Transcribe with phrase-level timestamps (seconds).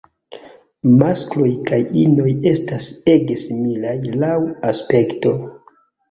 [1.01, 3.93] Maskloj kaj inoj estas ege similaj
[4.23, 4.31] laŭ
[4.71, 5.35] aspekto.